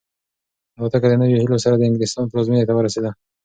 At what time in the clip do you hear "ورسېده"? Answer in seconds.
2.75-3.11